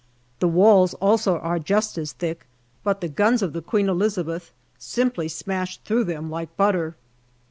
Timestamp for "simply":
4.79-5.27